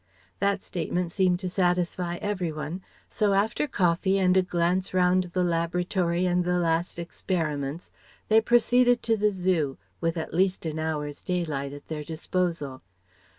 [0.39, 5.43] That statement seemed to satisfy every one, so after coffee and a glance round the
[5.43, 7.91] laboratory and the last experiments,
[8.27, 12.81] they proceeded to the Zoo, with at least an hour's daylight at their disposal.